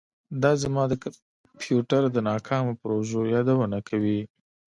دا 0.43 0.51
زما 0.63 0.83
د 0.87 0.93
کمپیوټر 1.03 2.01
د 2.11 2.17
ناکامو 2.29 2.77
پروژو 2.81 3.19
یادونه 3.35 3.77
کوي 3.89 4.19